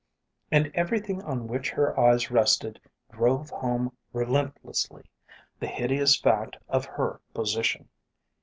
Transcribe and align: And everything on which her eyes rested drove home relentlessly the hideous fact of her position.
And 0.51 0.71
everything 0.73 1.21
on 1.21 1.47
which 1.47 1.69
her 1.69 1.99
eyes 1.99 2.31
rested 2.31 2.81
drove 3.11 3.51
home 3.51 3.95
relentlessly 4.13 5.03
the 5.59 5.67
hideous 5.67 6.17
fact 6.19 6.57
of 6.67 6.85
her 6.85 7.21
position. 7.35 7.87